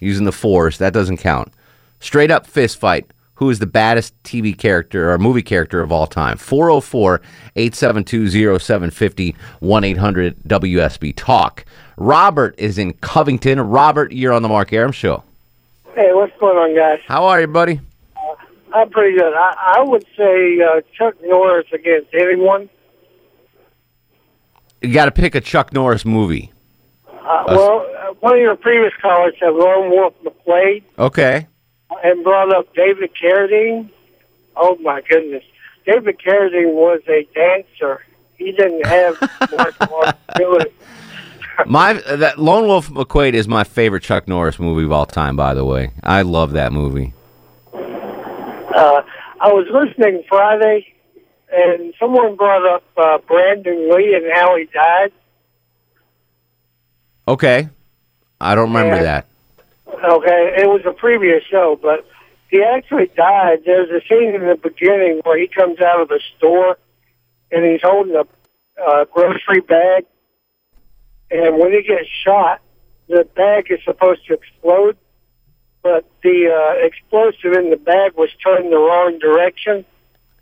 [0.00, 0.78] using the Force.
[0.78, 1.52] That doesn't count.
[2.00, 3.06] Straight up fist fight.
[3.36, 6.36] Who is the baddest TV character or movie character of all time?
[6.38, 7.20] 404
[7.56, 11.64] 872 0750 1 800 WSB Talk.
[11.96, 13.60] Robert is in Covington.
[13.60, 15.22] Robert, you're on the Mark Arum Show.
[15.94, 17.00] Hey, what's going on, guys?
[17.06, 17.80] How are you, buddy?
[18.74, 19.32] I'm pretty good.
[19.32, 22.68] I, I would say uh, Chuck Norris against anyone.
[24.82, 26.52] You got to pick a Chuck Norris movie.
[27.08, 31.46] Uh, well, uh, one of your previous callers said Lone Wolf McQuaid Okay.
[32.04, 33.90] And brought up David Carradine.
[34.56, 35.44] Oh, my goodness.
[35.86, 38.02] David Carradine was a dancer.
[38.38, 39.16] He didn't have
[39.58, 40.70] arts ability.
[41.64, 45.36] My that Lone Wolf McQuaid is my favorite Chuck Norris movie of all time.
[45.36, 47.14] By the way, I love that movie.
[47.72, 49.02] Uh,
[49.40, 50.86] I was listening Friday,
[51.50, 55.12] and someone brought up uh, Brandon Lee and how he died.
[57.26, 57.68] Okay.
[58.40, 59.02] I don't remember Yeah.
[59.02, 59.26] that.
[59.88, 62.06] Okay, it was a previous show, but
[62.50, 63.62] he actually died.
[63.64, 66.78] There's a scene in the beginning where he comes out of the store
[67.50, 68.24] and he's holding a
[68.82, 70.04] uh, grocery bag,
[71.30, 72.60] and when he gets shot,
[73.08, 74.96] the bag is supposed to explode,
[75.82, 79.84] but the uh, explosive in the bag was turned the wrong direction.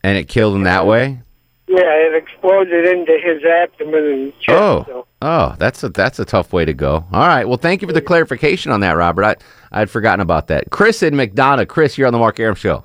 [0.02, 1.20] And it killed him that way?
[1.66, 4.58] Yeah, it exploded into his abdomen and chest.
[4.60, 4.84] Oh.
[4.86, 7.02] so- Oh, that's a that's a tough way to go.
[7.10, 7.48] All right.
[7.48, 9.24] Well, thank you for the clarification on that, Robert.
[9.24, 9.36] I
[9.72, 10.68] I'd forgotten about that.
[10.70, 11.66] Chris in McDonough.
[11.66, 12.84] Chris, you're on the Mark Arum show.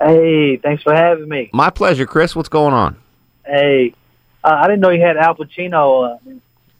[0.00, 1.50] Hey, thanks for having me.
[1.52, 2.34] My pleasure, Chris.
[2.34, 2.96] What's going on?
[3.46, 3.94] Hey,
[4.42, 6.18] uh, I didn't know you had Al Pacino uh,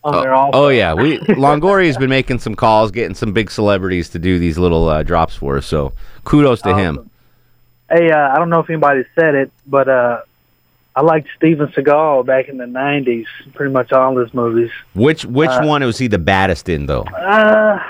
[0.02, 0.58] on there also.
[0.58, 4.58] Oh yeah, we Longoria's been making some calls, getting some big celebrities to do these
[4.58, 5.66] little uh, drops for us.
[5.66, 5.92] So
[6.24, 7.08] kudos to him.
[7.88, 10.22] Hey, uh, I don't know if anybody said it, but uh,
[10.96, 13.26] I liked Steven Seagal back in the '90s.
[13.54, 14.70] Pretty much all his movies.
[14.94, 17.02] Which which Uh, one was he the baddest in though?
[17.02, 17.80] Uh,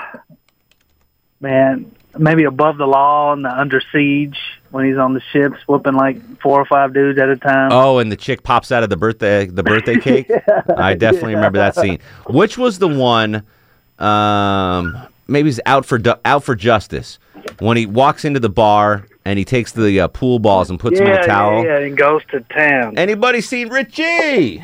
[1.41, 4.37] man, maybe above the law and the Under Siege
[4.71, 7.69] when he's on the ships whooping like four or five dudes at a time.
[7.71, 10.31] Oh, and the chick pops out of the birthday the birthday cake.
[10.77, 11.37] I definitely Yeah.
[11.37, 11.99] remember that scene.
[12.27, 13.43] Which was the one?
[13.99, 17.17] Um, maybe he's out for out for justice
[17.59, 20.99] when he walks into the bar and he takes the uh, pool balls and puts
[20.99, 21.63] yeah, them in a towel.
[21.63, 22.97] Yeah, yeah, and goes to town.
[22.97, 24.63] Anybody seen Richie?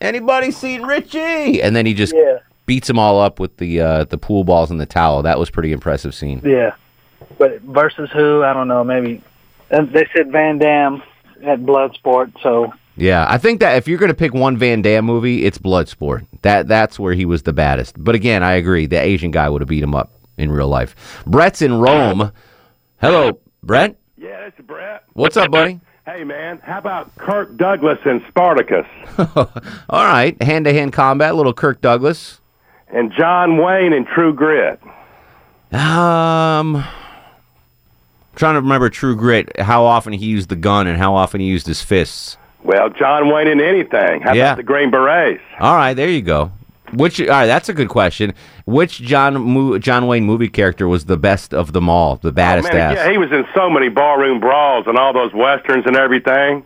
[0.00, 1.62] Anybody seen Richie?
[1.62, 2.38] And then he just Yeah.
[2.66, 5.22] beats them all up with the uh, the pool balls and the towel.
[5.22, 6.40] That was pretty impressive scene.
[6.44, 6.72] Yeah,
[7.38, 8.42] but versus who?
[8.42, 8.84] I don't know.
[8.84, 9.22] Maybe
[9.70, 11.02] and they said Van Damme
[11.42, 15.04] had Bloodsport, so Yeah, I think that if you're going to pick one Van Damme
[15.04, 16.26] movie, it's Bloodsport.
[16.42, 17.94] That that's where he was the baddest.
[18.02, 18.86] But again, I agree.
[18.86, 21.22] The Asian guy would have beat him up in real life.
[21.26, 22.32] Brett's in Rome.
[23.00, 23.96] Hello, Brett.
[24.16, 25.04] Yeah, it's Brett.
[25.12, 25.80] What's up, buddy?
[26.08, 28.86] Hey, man, how about Kirk Douglas and Spartacus
[29.90, 31.34] All right, hand to hand combat.
[31.34, 32.40] Little Kirk Douglas.
[32.86, 34.80] and John Wayne in True Grit?
[35.72, 36.84] Um,
[38.36, 39.58] trying to remember True Grit.
[39.58, 42.36] How often he used the gun and how often he used his fists.
[42.62, 44.20] Well, John Wayne in anything.
[44.20, 44.50] How Yeah.
[44.52, 45.40] about the Green Berets?
[45.58, 46.52] All right, there you go.
[46.94, 48.32] Which all right, that's a good question.
[48.64, 52.68] Which John Mo- John Wayne movie character was the best of them all, the baddest
[52.70, 52.96] Oh, Man, ass?
[52.96, 56.64] yeah, he was in so many barroom brawls and all those westerns and everything.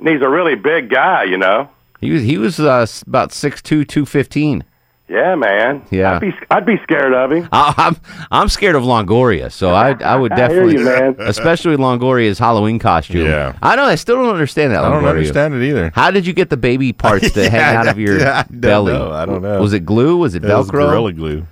[0.00, 1.68] And he's a really big guy, you know.
[2.00, 4.64] He was he was uh, about six two, two fifteen.
[5.08, 5.82] Yeah, man.
[5.90, 6.16] Yeah.
[6.16, 7.48] I'd be, I'd be scared of him.
[7.50, 7.96] I, I'm
[8.30, 11.16] I'm scared of Longoria, so I I would I hear definitely, you, man.
[11.20, 13.24] especially Longoria's Halloween costume.
[13.26, 13.56] Yeah.
[13.62, 13.84] I know.
[13.84, 14.84] I still don't understand that.
[14.84, 15.08] I don't Longoria.
[15.10, 15.92] understand it either.
[15.94, 18.92] How did you get the baby parts to hang out of your I don't belly?
[18.92, 19.10] know.
[19.10, 19.60] I don't know.
[19.60, 20.18] Was it glue?
[20.18, 20.72] Was it It was Velcro?
[20.90, 21.46] Gorilla Glue.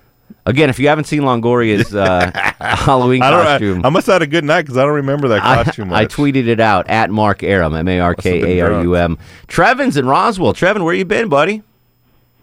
[0.45, 4.15] Again, if you haven't seen Longoria's uh, Halloween I, don't, costume, I, I must have
[4.17, 6.15] had a good night because I don't remember that costume I much.
[6.15, 9.19] tweeted it out at Mark Arum, M A R K A R U M.
[9.49, 10.53] Trevin's in Roswell.
[10.53, 11.63] Trevin, where you been, buddy?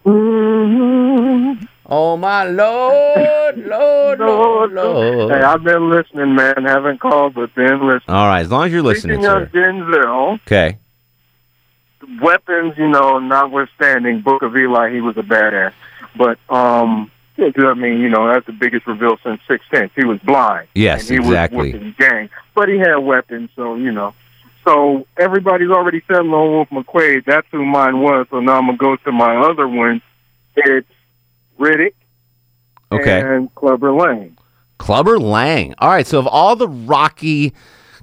[0.06, 1.58] Oh
[2.18, 5.32] my lord, lord, lord, lord.
[5.32, 6.66] Hey, I've been listening, man.
[6.66, 8.02] Haven't called, but been listening.
[8.16, 9.44] All right, as long as you're listening, Speaking sir.
[9.44, 10.78] of Denzel, Okay.
[12.22, 15.74] weapons, you know, notwithstanding, Book of Eli, he was a badass.
[16.18, 19.92] But, um, yeah, 'cause, I mean, you know, that's the biggest reveal since Sixth Sense.
[19.96, 20.68] He was blind.
[20.76, 21.58] Yes, and he exactly.
[21.58, 24.14] Was with his gang, but he had weapons, so you know.
[24.66, 27.26] So everybody's already said Lone Wolf McQuaid.
[27.26, 28.28] That's who mine was.
[28.32, 30.02] So now I'm gonna go to my other one.
[30.56, 30.88] It's
[31.60, 31.94] Riddick
[32.92, 33.22] Okay.
[33.22, 34.38] and Clubber Lang.
[34.78, 35.74] Clubber Lang.
[35.80, 37.54] All right, so of all the Rocky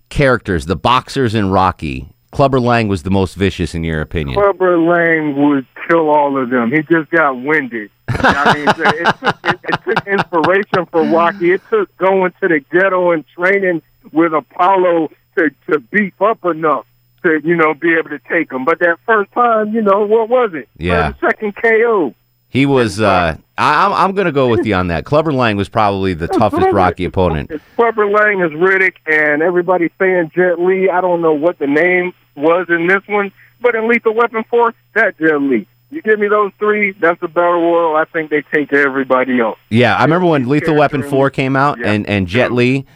[0.08, 4.34] characters, the boxers in Rocky, Clubber Lang was the most vicious in your opinion.
[4.40, 6.70] Clubber Lang would kill all of them.
[6.72, 7.90] He just got winded.
[8.08, 11.52] I mean, it, took, it, it took inspiration for Rocky.
[11.52, 15.10] It took going to the ghetto and training with Apollo
[15.48, 16.86] to to beef up enough
[17.22, 18.64] to you know be able to take him.
[18.64, 20.68] But that first time, you know, what was it?
[20.76, 21.14] Yeah.
[21.20, 22.14] Second KO.
[22.48, 23.00] He was.
[23.00, 23.92] Uh, I, I'm.
[23.92, 25.04] I'm going to go with you on that.
[25.04, 27.52] Clubber Lang was probably the toughest Rocky opponent.
[27.76, 30.90] Clubber Lang is Riddick, and everybody's saying Jet Li.
[30.90, 34.74] I don't know what the name was in this one, but in Lethal Weapon 4,
[34.94, 35.66] that Jet Li.
[35.92, 37.96] You give me those three, that's the battle royal.
[37.96, 39.58] I think they take everybody else.
[39.70, 42.86] Yeah, I remember when Lethal Weapon Four came out and and Jet Li.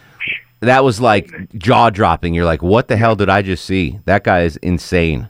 [0.65, 2.35] That was like jaw dropping.
[2.35, 4.01] You're like, what the hell did I just see?
[4.05, 5.29] That guy is insane.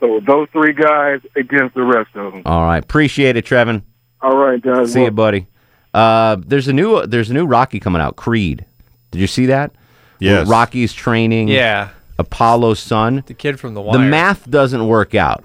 [0.00, 2.42] So those three guys against the rest of them.
[2.44, 3.82] All right, appreciate it, Trevin.
[4.20, 4.92] All right, guys.
[4.92, 5.46] See you, buddy.
[5.94, 8.64] Uh, there's a new there's a new Rocky coming out, Creed.
[9.10, 9.72] Did you see that?
[10.18, 10.46] Yes.
[10.46, 11.48] Where Rocky's training.
[11.48, 11.90] Yeah.
[12.18, 13.24] Apollo's son.
[13.26, 15.44] The kid from the The math doesn't work out.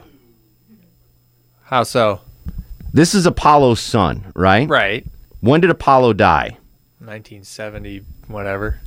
[1.64, 2.22] How so?
[2.94, 4.68] This is Apollo's son, right?
[4.70, 5.06] Right.
[5.42, 6.58] When did Apollo die?
[7.00, 8.80] 1970, whatever.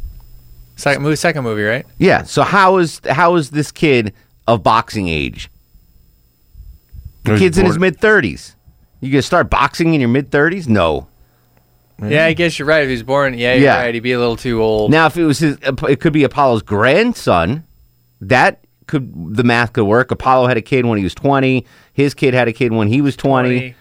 [0.80, 1.84] Second movie, second movie, right?
[1.98, 2.22] Yeah.
[2.22, 4.14] So how is how is this kid
[4.46, 5.50] of boxing age.
[7.24, 8.56] The Was kid's in his mid thirties.
[9.00, 10.68] You gonna start boxing in your mid thirties?
[10.68, 11.06] No.
[12.02, 12.82] Yeah, I guess you're right.
[12.82, 13.76] If he's born, yeah, you're Yeah.
[13.82, 13.92] right.
[13.92, 14.90] He'd be a little too old.
[14.90, 17.64] Now, if it was his, it could be Apollo's grandson.
[18.22, 20.10] That could the math could work.
[20.10, 21.66] Apollo had a kid when he was twenty.
[21.92, 23.74] His kid had a kid when he was twenty.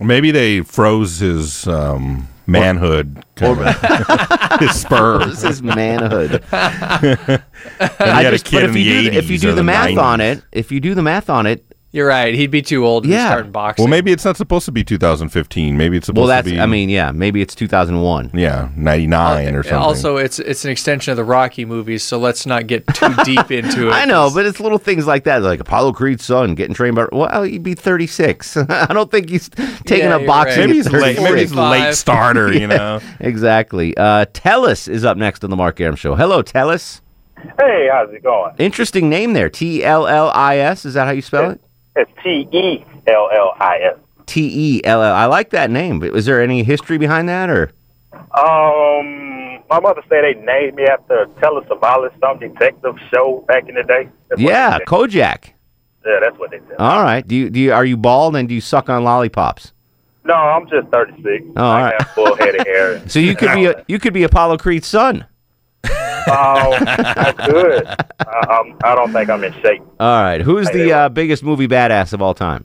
[0.00, 6.42] Maybe they froze his um, manhood, kind of, his sperm, Froze his manhood.
[6.52, 7.42] and
[7.78, 9.38] he I had just- a kid but in if you the do, 80s if you
[9.38, 10.02] do the, math 90s.
[10.02, 12.34] on it, if you do the math on it, You're right.
[12.34, 13.28] He'd be too old to Yeah.
[13.28, 13.84] start boxing.
[13.84, 15.78] Well, maybe it's not supposed to be 2015.
[15.78, 16.60] Maybe it's supposed to be well, that's to be.
[16.60, 18.32] I mean, yeah, maybe it's two thousand one.
[18.34, 19.78] yeah, 99 or something.
[19.78, 23.52] Also, it's it's an extension of the Rocky movies, so let's not get too deep
[23.52, 23.92] into it.
[23.92, 27.06] I know, but it's little things like that, like Apollo Creed's son getting trained by.
[27.12, 28.56] Well, he'd be thirty six.
[28.68, 29.48] I don't think he's
[29.86, 30.62] taking Yeah, up boxing.
[30.62, 30.66] right.
[30.66, 31.22] maybe he's late.
[31.22, 32.52] Maybe he's late starter.
[32.52, 33.00] You know.
[33.20, 33.96] Exactly.
[33.96, 36.16] Uh, Tellis is up next on the Mark Arum Show.
[36.16, 37.02] Hello, Tellis.
[37.60, 38.54] Hey, how's it going?
[38.58, 39.48] Interesting name there.
[39.48, 40.84] T L L I S.
[40.84, 41.60] Is that how you spell it?
[41.96, 43.98] It's T E L L I S.
[44.26, 45.14] T E L L.
[45.14, 46.00] I like that name.
[46.00, 47.70] But was there any history behind that, or?
[48.12, 53.74] Um, my mother said they named me after Telly Savalas, some detective show back in
[53.74, 54.08] the day.
[54.28, 54.78] That's Yeah.
[54.86, 55.50] Kojak.
[56.06, 56.76] yeah, that's what they said.
[56.78, 57.26] All right.
[57.26, 59.72] Do you do you are you bald and do you suck on lollipops?
[60.24, 61.44] No, I'm just 36.
[61.56, 61.94] Oh, all I right.
[62.00, 63.02] have full head of hair.
[63.08, 65.26] So you could be a, you could be Apollo Creed's son.
[66.26, 67.86] Oh, that's good.
[67.86, 69.82] I, um, I don't think I'm in shape.
[70.00, 70.40] All right.
[70.40, 72.64] Who's the uh, biggest movie badass of all time?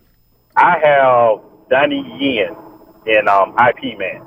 [0.56, 2.56] I have Donnie Yen
[3.06, 4.22] in um, IP Man.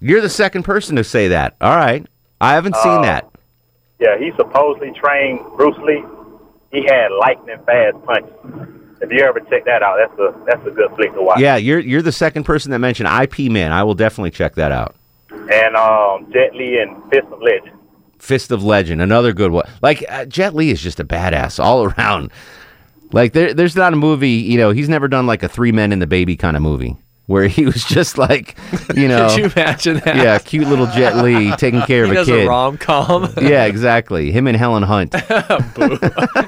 [0.00, 1.56] You're the second person to say that.
[1.60, 2.06] All right.
[2.40, 3.30] I haven't seen Uh, that.
[4.00, 6.04] Yeah, he supposedly trained Bruce Lee.
[6.70, 8.32] He had lightning fast punches.
[9.00, 11.38] If you ever check that out, that's a that's a good flick to watch.
[11.40, 13.72] Yeah, you're you're the second person that mentioned IP Man.
[13.72, 14.94] I will definitely check that out.
[15.30, 17.77] And um, Jet Li and Fist of Legend.
[18.18, 19.68] Fist of Legend, another good one.
[19.82, 22.30] Like uh, Jet Li is just a badass all around.
[23.12, 24.30] Like there, there's not a movie.
[24.30, 26.96] You know, he's never done like a Three Men and the Baby kind of movie
[27.26, 28.56] where he was just like,
[28.96, 30.16] you know, Could you imagine that?
[30.16, 32.46] yeah, cute little Jet Li taking care he of a does kid.
[32.46, 33.32] a rom com.
[33.40, 34.30] yeah, exactly.
[34.32, 35.14] Him and Helen Hunt.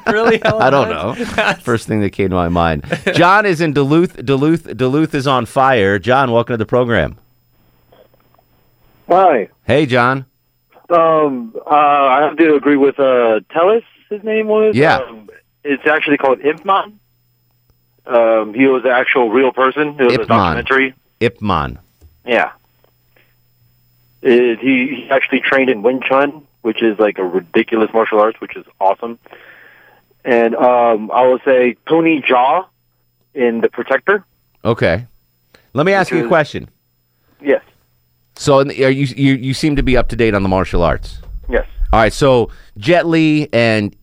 [0.07, 0.39] really?
[0.43, 1.15] Helen I don't know.
[1.57, 2.85] First thing that came to my mind.
[3.15, 4.25] John is in Duluth.
[4.25, 4.75] Duluth.
[4.77, 5.99] Duluth is on fire.
[5.99, 7.19] John, welcome to the program.
[9.09, 9.49] Hi.
[9.65, 10.25] Hey, John.
[10.91, 13.85] Um, uh, I have to agree with uh, Tellis.
[14.09, 14.75] His name was.
[14.75, 14.99] Yeah.
[14.99, 15.29] Um,
[15.63, 16.95] it's actually called Impman.
[18.07, 19.97] Um, he was an actual real person.
[20.01, 20.95] It was a documentary.
[21.21, 21.79] Ip Man.
[22.25, 22.53] Yeah.
[24.23, 28.41] It, he, he actually trained in Wing Chun, which is like a ridiculous martial arts,
[28.41, 29.19] which is awesome.
[30.25, 32.67] And um, I will say Tony Jaa
[33.35, 34.25] in The Protector.
[34.65, 35.07] Okay.
[35.73, 36.69] Let me ask you a question.
[37.41, 37.63] Yes.
[38.41, 41.19] So, the- you you you seem to be up to date on the martial arts?
[41.49, 41.67] Yes.
[41.93, 42.13] All right.
[42.13, 43.95] So, Jet Li and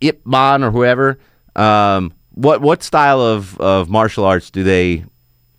[0.00, 1.16] Ip Man or whoever,
[1.54, 5.04] um, what what style of of martial arts do they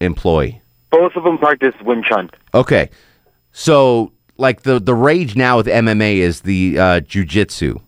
[0.02, 0.60] employ?
[0.92, 2.30] Both of them practice Wing Chun.
[2.54, 2.90] Okay.
[3.54, 7.80] So, like the the rage now with MMA is the uh, jujitsu.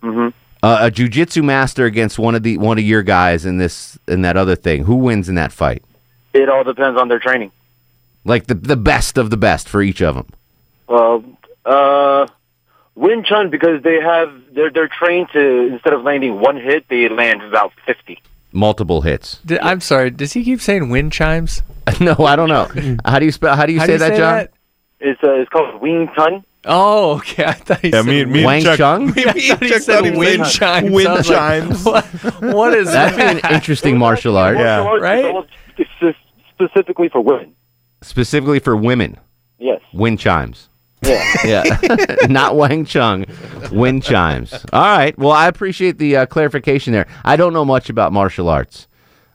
[0.00, 0.28] hmm
[0.62, 4.22] Uh, a jujitsu master against one of the one of your guys in this in
[4.22, 4.84] that other thing.
[4.84, 5.82] Who wins in that fight?
[6.34, 7.50] It all depends on their training.
[8.24, 10.26] Like the the best of the best for each of them.
[10.86, 11.24] Well,
[11.64, 12.26] uh,
[12.94, 17.08] Wing Chun because they have they're they're trained to instead of landing one hit, they
[17.08, 18.20] land about fifty.
[18.52, 19.40] Multiple hits.
[19.46, 20.10] D- I'm sorry.
[20.10, 21.62] Does he keep saying wind chimes?
[22.00, 22.68] no, I don't know.
[23.04, 23.56] How do you spell?
[23.56, 24.48] How do you How say that, John?
[25.00, 26.44] It's uh, it's called Wing Chun.
[26.64, 27.44] Oh, okay.
[27.44, 29.08] I thought he Yeah, said me- me and Wang Chuck- Chung?
[29.16, 30.90] I thought he Chuck said thought wind chimes.
[30.92, 31.84] wind I was like, chimes.
[31.84, 32.04] what,
[32.54, 33.16] what is that?
[33.16, 34.56] That'd be an interesting martial art.
[34.58, 34.86] Yeah.
[34.98, 35.44] Right?
[35.76, 36.18] It's just
[36.54, 37.56] specifically for women.
[38.02, 39.16] Specifically for women.
[39.58, 39.80] Yes.
[39.92, 40.68] Wind chimes.
[41.02, 41.24] Yeah.
[41.44, 41.64] Yeah.
[42.28, 43.24] Not Wang Chung.
[43.72, 44.52] Wind chimes.
[44.72, 45.18] All right.
[45.18, 47.08] Well, I appreciate the uh, clarification there.
[47.24, 48.86] I don't know much about martial arts.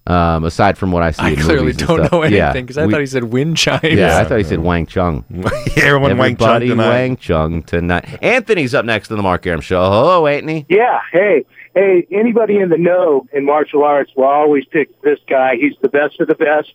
[0.06, 2.12] Um, aside from what I see I in clearly don't stuff.
[2.14, 3.84] know anything because I we- thought he said wind chimes.
[3.84, 5.26] Yeah, I thought he said Wang Chung.
[5.30, 6.90] Yeah, everyone Wang Chung Everybody tonight.
[6.90, 8.18] Wang Chung tonight.
[8.24, 9.82] Anthony's up next on the Mark Arum Show.
[9.84, 10.66] Hello, Anthony.
[10.70, 11.44] Yeah, hey,
[11.76, 15.56] hey, anybody in the know in martial arts will always pick this guy.
[15.60, 16.72] He's the best of the best.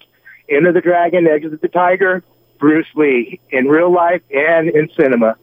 [0.49, 2.23] Enter the Dragon, Exit the Tiger,
[2.59, 5.37] Bruce Lee, in real life and in cinema.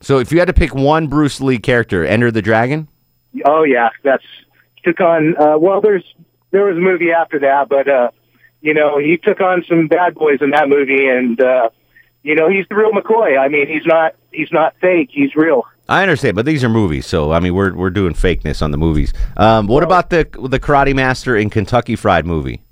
[0.00, 2.88] So, if you had to pick one Bruce Lee character, Enter the Dragon.
[3.44, 4.24] Oh yeah, that's
[4.84, 5.36] took on.
[5.36, 6.04] Uh, well, there's
[6.50, 8.10] there was a movie after that, but uh,
[8.60, 11.70] you know he took on some bad boys in that movie, and uh,
[12.22, 13.38] you know he's the real McCoy.
[13.38, 15.10] I mean, he's not he's not fake.
[15.12, 15.64] He's real.
[15.88, 18.78] I understand, but these are movies, so I mean, we're we're doing fakeness on the
[18.78, 19.12] movies.
[19.36, 22.63] Um, what about the the Karate Master in Kentucky Fried Movie?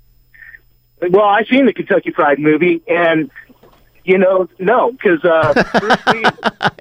[1.09, 3.29] Well, I've seen the Kentucky Fried movie, and
[4.03, 6.23] you know, no, because uh, Bruce Lee,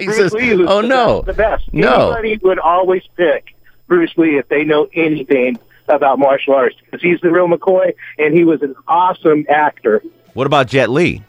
[0.04, 1.22] Bruce says, Lee was "Oh, the no.
[1.22, 1.72] the best.
[1.72, 2.12] No.
[2.12, 3.54] Anybody would always pick
[3.86, 5.58] Bruce Lee if they know anything
[5.88, 10.02] about martial arts because he's the real McCoy and he was an awesome actor.
[10.34, 11.22] What about Jet Li?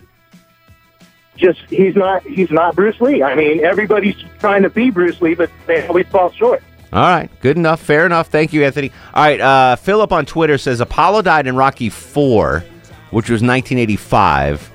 [1.36, 3.24] Just he's not he's not Bruce Lee.
[3.24, 6.64] I mean, everybody's trying to be Bruce Lee, but they always fall short.
[6.94, 8.28] All right, good enough, fair enough.
[8.28, 8.92] Thank you, Anthony.
[9.16, 12.64] All right, uh, Philip on Twitter says Apollo died in Rocky Four,
[13.14, 14.70] which was 1985,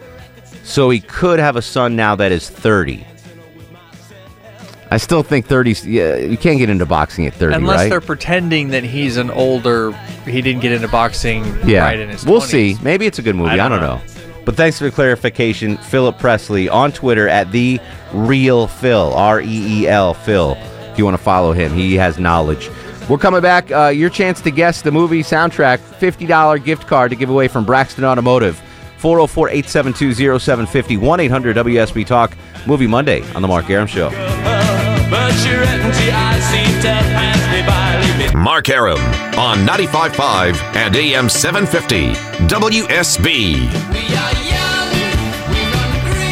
[0.65, 3.05] so he could have a son now that is 30.
[4.91, 5.73] I still think 30.
[5.85, 7.91] Yeah, you can't get into boxing at 30, Unless right?
[7.91, 9.93] they're pretending that he's an older,
[10.25, 12.45] he didn't get into boxing Yeah, right in his we'll 20s.
[12.47, 12.77] see.
[12.83, 13.51] Maybe it's a good movie.
[13.51, 14.01] I I don't, don't know.
[14.47, 17.79] But thanks for the clarification, Philip Presley on Twitter at the
[18.15, 20.57] real Phil R E E L Phil.
[20.91, 22.71] If you want to follow him, he has knowledge.
[23.09, 23.71] We're coming back.
[23.71, 25.79] Uh, your chance to guess the movie soundtrack.
[25.79, 28.61] Fifty dollar gift card to give away from Braxton Automotive.
[29.01, 34.11] 404-872-0750 1-800-WSB Talk Movie Monday on the Mark Arum Show.
[38.35, 38.99] Mark Arum
[39.39, 42.09] on 95.5 and AM 750
[42.49, 44.48] WSB.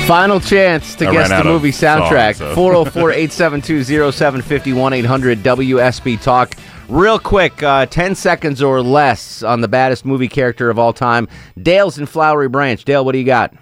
[0.07, 2.37] Final chance to I guess the movie soundtrack.
[2.37, 2.55] so.
[2.55, 6.55] 404 872 0750 1 800 WSB Talk.
[6.89, 11.27] Real quick, uh, 10 seconds or less on the baddest movie character of all time.
[11.61, 12.85] Dale's in Flowery Branch.
[12.85, 13.53] Dale, what do you got?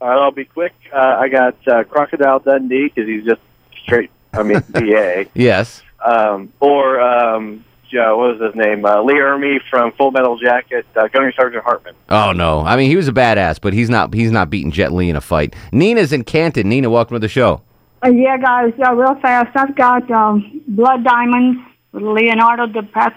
[0.00, 0.72] All right, I'll be quick.
[0.92, 3.40] Uh, I got uh, Crocodile Dundee because he's just
[3.82, 4.10] straight.
[4.32, 5.26] I mean, BA.
[5.34, 5.82] Yes.
[6.04, 8.84] Um, or um, yeah, what was his name?
[8.84, 10.86] Uh, Lee Ermey from Full Metal Jacket.
[10.96, 11.94] Uh, Gunnery Sergeant Hartman.
[12.08, 12.60] Oh no.
[12.60, 15.16] I mean, he was a badass, but he's not he's not beating Jet Li in
[15.16, 15.54] a fight.
[15.72, 16.68] Nina's in Canton.
[16.68, 17.62] Nina, welcome to the show.
[18.04, 19.56] Uh, yeah, guys, uh, real fast.
[19.56, 21.60] I've got um, Blood Diamonds
[21.92, 23.14] with Leonardo DiPap-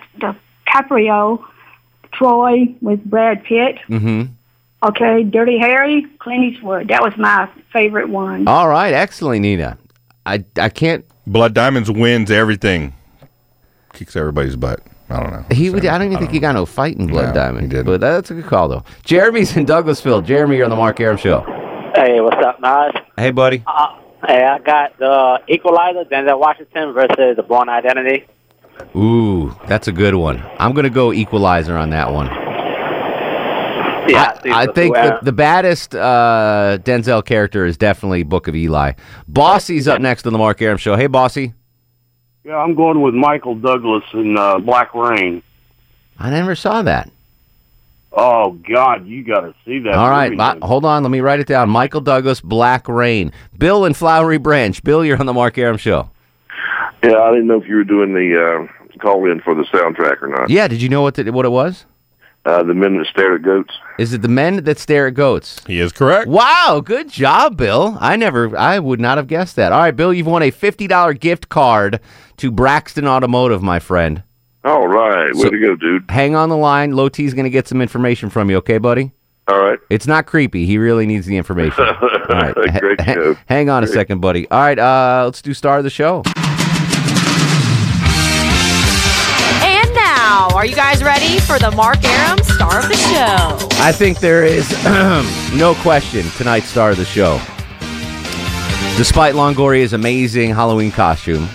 [0.68, 1.44] DiCaprio,
[2.14, 3.78] Troy with Brad Pitt.
[3.90, 4.30] Mhm.
[4.84, 6.88] Okay, Dirty Harry, Clint Eastwood.
[6.88, 8.48] That was my favorite one.
[8.48, 9.78] All right, excellent, Nina.
[10.26, 12.94] I I can't Blood Diamonds wins everything.
[13.94, 14.82] Kicks everybody's butt.
[15.10, 15.46] I don't know.
[15.56, 15.86] He would.
[15.86, 17.64] I don't even think he got no fight in Blood No, Diamond.
[17.64, 18.84] He did, but that's a good call though.
[19.04, 20.24] Jeremy's in Douglasville.
[20.26, 21.42] Jeremy, you're on the Mark Arum Show.
[21.96, 22.94] Hey, what's up, Nas?
[23.18, 23.62] Hey, buddy.
[23.68, 28.26] Uh, hey, I got the Equalizer, Denzel Washington versus The Bourne Identity.
[28.96, 30.42] Ooh, that's a good one.
[30.58, 32.28] I'm gonna go Equalizer on that one.
[34.08, 38.94] Yeah, I, I think the, the baddest uh, Denzel character is definitely Book of Eli.
[39.28, 40.96] Bossy's up next on the Mark Arum Show.
[40.96, 41.54] Hey, Bossy.
[42.44, 45.44] Yeah, I'm going with Michael Douglas in uh, Black Rain.
[46.18, 47.10] I never saw that.
[48.14, 49.94] Oh God, you got to see that.
[49.94, 51.04] All right, movie, hold on.
[51.04, 51.70] Let me write it down.
[51.70, 53.32] Michael Douglas, Black Rain.
[53.58, 54.84] Bill in Flowery Branch.
[54.84, 56.10] Bill, you're on the Mark Arum Show.
[57.04, 60.22] Yeah, I didn't know if you were doing the uh, call in for the soundtrack
[60.22, 60.50] or not.
[60.50, 61.86] Yeah, did you know what the, what it was?
[62.44, 63.72] Uh, the men that stare at goats.
[64.00, 65.62] Is it the men that stare at goats?
[65.68, 66.28] He is correct.
[66.28, 67.98] Wow, good job, Bill.
[68.02, 69.72] I never, I would not have guessed that.
[69.72, 72.00] All right, Bill, you've won a fifty dollar gift card
[72.42, 74.24] to Braxton Automotive, my friend.
[74.64, 76.06] All right, way So- to go, dude.
[76.10, 76.92] Hang on the line.
[76.94, 79.12] Low T's going to get some information from you, okay, buddy?
[79.48, 79.78] All right.
[79.90, 80.66] It's not creepy.
[80.66, 81.84] He really needs the information.
[81.88, 81.96] All
[82.30, 83.36] right, Great ha- show.
[83.48, 84.50] hang on a second, buddy.
[84.50, 86.24] All right, uh, let's do star of the show.
[89.64, 93.68] And now, are you guys ready for the Mark Arum star of the show?
[93.84, 94.70] I think there is
[95.56, 97.40] no question tonight's star of the show.
[98.98, 101.48] Despite Longoria's amazing Halloween costume,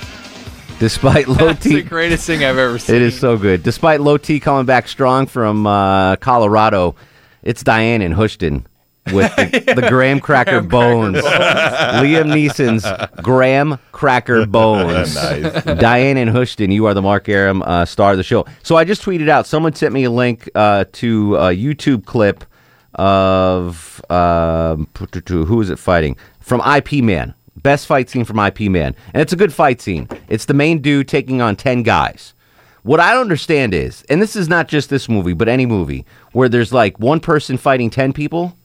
[0.78, 2.96] despite Low That's the greatest thing I've ever seen.
[2.96, 3.62] it is so good.
[3.62, 6.96] Despite Low T coming back strong from uh, Colorado,
[7.42, 8.66] it's Diane in Houston
[9.12, 11.18] with the, the graham cracker bones.
[11.18, 12.84] Liam Neeson's
[13.22, 15.14] graham cracker bones.
[15.14, 15.64] Nice.
[15.78, 18.44] Diane in Houston, you are the Mark Arum uh, star of the show.
[18.62, 19.46] So I just tweeted out.
[19.46, 22.44] Someone sent me a link uh, to a YouTube clip
[22.94, 24.88] of um,
[25.28, 27.34] who is it fighting from Ip Man.
[27.66, 30.08] Best fight scene from Ip Man, and it's a good fight scene.
[30.28, 32.32] It's the main dude taking on ten guys.
[32.84, 36.06] What I don't understand is, and this is not just this movie, but any movie
[36.30, 38.56] where there's like one person fighting ten people,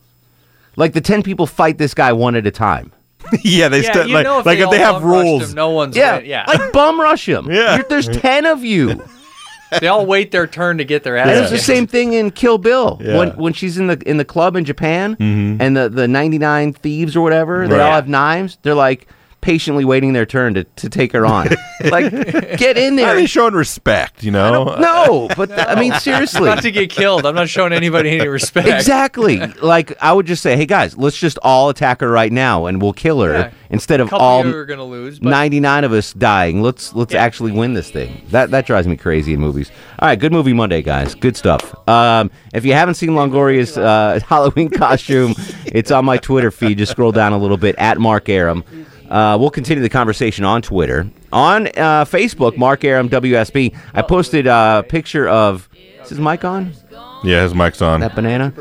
[0.76, 2.92] like the ten people fight this guy one at a time.
[3.44, 5.50] yeah, they Yeah, st- you like, know if like they if they all have rules.
[5.50, 6.46] him, no one's Yeah, win- yeah.
[6.48, 7.48] like bum rush him.
[7.52, 7.78] Yeah.
[7.78, 9.02] You're- there's ten of you.
[9.80, 11.44] They all wait their turn to get their And ass.
[11.44, 13.18] it's the same thing in Kill Bill Yeah.
[13.18, 15.58] when when she's in the in the club in Japan Mhm.
[15.62, 17.82] and the the 99 thieves or whatever they Right.
[17.84, 18.58] all have knives.
[18.64, 19.08] They're like
[19.42, 21.48] patiently waiting their turn to, to take her on.
[21.86, 22.12] like
[22.58, 23.16] get in Are there.
[23.16, 24.24] they showing respect?
[24.24, 24.76] You know?
[24.78, 26.46] No, but th- I mean seriously.
[26.46, 27.26] Not to get killed.
[27.26, 28.68] I'm not showing anybody any respect.
[28.68, 29.42] Exactly.
[29.62, 32.82] Like I would just say, hey guys, let's just all attack her right now, and
[32.82, 33.52] we'll kill her Yeah.
[33.70, 36.62] instead of all of you are gonna lose, but- 99 of us dying.
[36.62, 38.22] Let's let's actually win this thing.
[38.30, 39.72] That that drives me crazy in movies.
[40.00, 41.14] All right, good movie Monday, guys.
[41.16, 41.76] Good stuff.
[41.88, 45.36] Um, if you haven't seen Longoria's uh, Halloween costume,
[45.66, 46.78] it's on my Twitter feed.
[46.80, 48.64] Just scroll down a little bit at Mark Arum.
[49.12, 51.07] Uh, we'll continue the conversation on Twitter.
[51.34, 53.76] On uh, Facebook, Mark Arum WSB.
[53.93, 55.68] I posted a picture of.
[56.01, 56.74] Is his mic on?
[57.24, 57.99] Yeah, his mic's on.
[57.99, 58.51] That banana?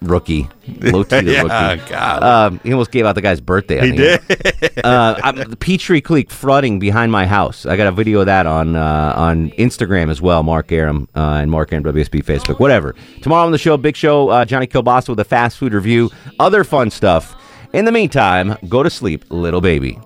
[0.00, 0.48] Rookie.
[0.80, 1.88] Low T the Yeah, rookie.
[1.88, 2.22] God.
[2.24, 3.78] Um, he almost gave out the guy's birthday.
[3.78, 4.84] on He the did.
[4.84, 7.64] uh, I'm, the Peachtree Creek flooding behind my house.
[7.64, 10.42] I got a video of that on uh, on Instagram as well.
[10.42, 12.58] Mark Arum uh, and Mark Arum WSB Facebook.
[12.58, 12.96] Whatever.
[13.20, 14.28] Tomorrow on the show, big show.
[14.30, 16.10] Uh, Johnny Kilbasa with a fast food review.
[16.40, 17.36] Other fun stuff.
[17.72, 19.98] In the meantime, go to sleep, little baby.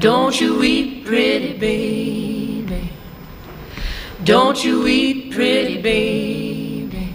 [0.00, 2.90] Don't you weep, pretty baby.
[4.24, 7.14] Don't you weep, pretty baby.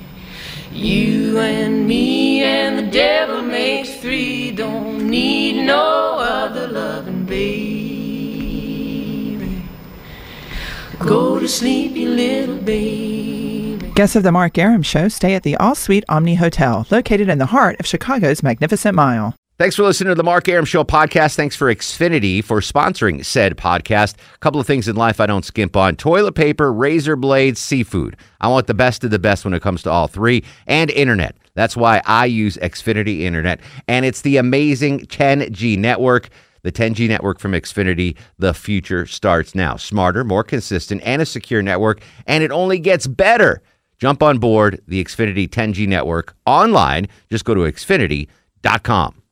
[0.71, 4.51] You and me and the devil makes three.
[4.51, 7.43] Don't need no other loving baby.
[10.99, 13.42] Go to sleep, you little baby.
[13.95, 17.37] Guests of the Mark Arum Show stay at the All Suite Omni Hotel, located in
[17.37, 19.35] the heart of Chicago's Magnificent Mile.
[19.59, 21.35] Thanks for listening to the Mark Arum Show podcast.
[21.35, 24.15] Thanks for Xfinity for sponsoring said podcast.
[24.33, 28.17] A couple of things in life I don't skimp on toilet paper, razor blades, seafood.
[28.41, 31.37] I want the best of the best when it comes to all three, and internet.
[31.53, 36.29] That's why I use Xfinity Internet, and it's the amazing 10G network.
[36.63, 39.75] The 10G network from Xfinity, the future starts now.
[39.75, 43.61] Smarter, more consistent, and a secure network, and it only gets better.
[44.03, 47.07] Jump on board the Xfinity 10G network online.
[47.29, 49.22] Just go to xfinity.com.